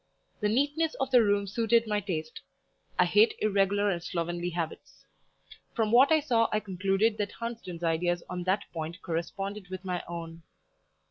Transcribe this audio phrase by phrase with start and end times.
[0.39, 2.41] The neatness of the room suited my taste;
[2.97, 5.05] I hate irregular and slovenly habits.
[5.75, 10.03] From what I saw I concluded that Hunsden's ideas on that point corresponded with my
[10.07, 10.41] own.